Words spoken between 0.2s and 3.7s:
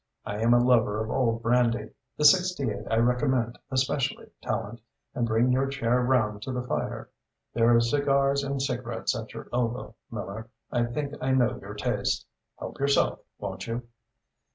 "I am a lover of old brandy. The '68 I recommend